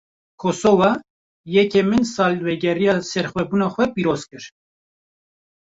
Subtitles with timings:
[0.41, 0.89] Kosowa,
[1.53, 4.43] yekemîn salvegera serxwebûna xwe pîroz kir